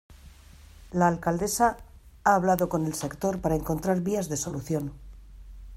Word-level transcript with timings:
La 0.93 1.07
alcaldesa 1.07 1.77
ha 2.23 2.33
hablado 2.33 2.69
con 2.69 2.87
el 2.87 2.95
sector 2.95 3.39
para 3.39 3.53
encontrar 3.53 4.01
vías 4.01 4.29
de 4.29 4.37
solución. 4.37 4.93